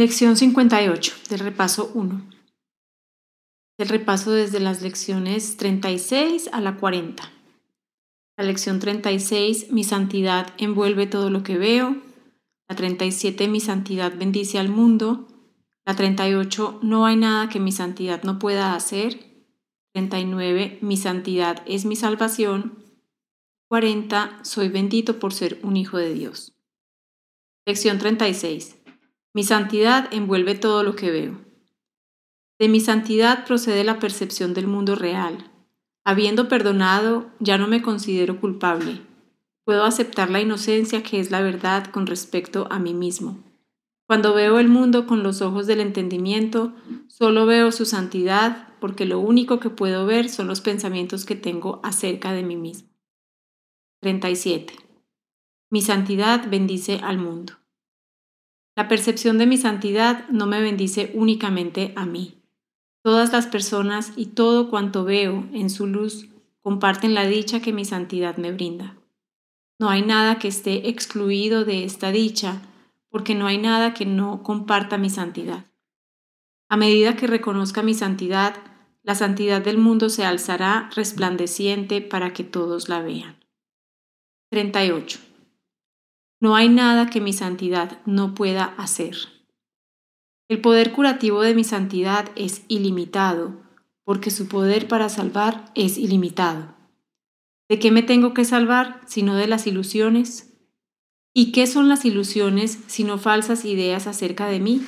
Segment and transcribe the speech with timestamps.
[0.00, 2.22] Lección 58 del repaso 1.
[3.76, 7.30] El repaso desde las lecciones 36 a la 40.
[8.38, 11.98] La lección 36, mi santidad envuelve todo lo que veo.
[12.66, 15.28] La 37, mi santidad bendice al mundo.
[15.84, 19.20] La 38, no hay nada que mi santidad no pueda hacer.
[19.92, 22.82] 39, mi santidad es mi salvación.
[23.68, 26.54] 40, soy bendito por ser un hijo de Dios.
[27.66, 28.79] Lección 36.
[29.32, 31.38] Mi santidad envuelve todo lo que veo.
[32.58, 35.50] De mi santidad procede la percepción del mundo real.
[36.04, 39.00] Habiendo perdonado, ya no me considero culpable.
[39.64, 43.38] Puedo aceptar la inocencia que es la verdad con respecto a mí mismo.
[44.08, 46.72] Cuando veo el mundo con los ojos del entendimiento,
[47.06, 51.78] solo veo su santidad porque lo único que puedo ver son los pensamientos que tengo
[51.84, 52.88] acerca de mí mismo.
[54.00, 54.74] 37.
[55.70, 57.59] Mi santidad bendice al mundo.
[58.80, 62.40] La percepción de mi santidad no me bendice únicamente a mí.
[63.02, 66.30] Todas las personas y todo cuanto veo en su luz
[66.62, 68.96] comparten la dicha que mi santidad me brinda.
[69.78, 72.62] No hay nada que esté excluido de esta dicha,
[73.10, 75.66] porque no hay nada que no comparta mi santidad.
[76.70, 78.54] A medida que reconozca mi santidad,
[79.02, 83.36] la santidad del mundo se alzará resplandeciente para que todos la vean.
[84.48, 85.29] 38.
[86.40, 89.16] No hay nada que mi santidad no pueda hacer.
[90.48, 93.60] El poder curativo de mi santidad es ilimitado,
[94.04, 96.74] porque su poder para salvar es ilimitado.
[97.68, 100.54] ¿De qué me tengo que salvar sino de las ilusiones?
[101.34, 104.82] ¿Y qué son las ilusiones sino falsas ideas acerca de mí?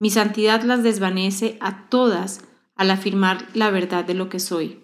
[0.00, 2.42] Mi santidad las desvanece a todas
[2.74, 4.80] al afirmar la verdad de lo que soy.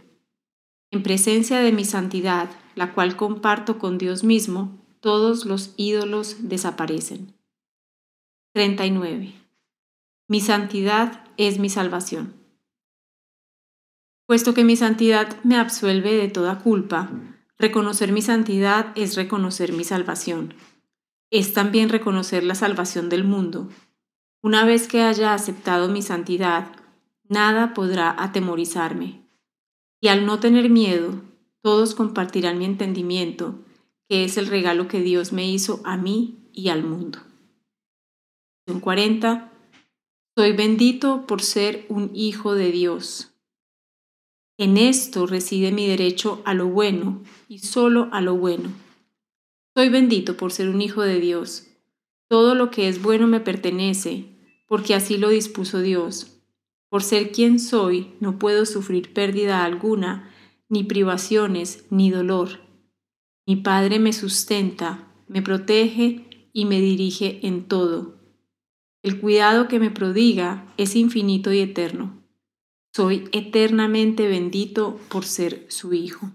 [0.93, 7.35] En presencia de mi santidad, la cual comparto con Dios mismo, todos los ídolos desaparecen.
[8.53, 9.33] 39.
[10.29, 12.35] Mi santidad es mi salvación.
[14.27, 17.11] Puesto que mi santidad me absuelve de toda culpa,
[17.59, 20.55] reconocer mi santidad es reconocer mi salvación.
[21.31, 23.69] Es también reconocer la salvación del mundo.
[24.43, 26.73] Una vez que haya aceptado mi santidad,
[27.25, 29.27] nada podrá atemorizarme.
[30.01, 31.23] Y al no tener miedo,
[31.63, 33.65] todos compartirán mi entendimiento
[34.11, 37.21] que es el regalo que Dios me hizo a mí y al mundo.
[38.81, 39.53] 40.
[40.37, 43.31] Soy bendito por ser un hijo de Dios.
[44.59, 48.73] En esto reside mi derecho a lo bueno y solo a lo bueno.
[49.77, 51.69] Soy bendito por ser un hijo de Dios.
[52.29, 54.25] Todo lo que es bueno me pertenece,
[54.67, 56.37] porque así lo dispuso Dios.
[56.89, 60.35] Por ser quien soy, no puedo sufrir pérdida alguna,
[60.69, 62.70] ni privaciones, ni dolor
[63.47, 68.21] mi Padre me sustenta, me protege y me dirige en todo.
[69.03, 72.23] El cuidado que me prodiga es infinito y eterno.
[72.95, 76.33] Soy eternamente bendito por ser su Hijo.